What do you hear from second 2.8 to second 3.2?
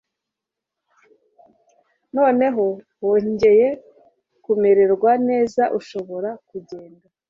ko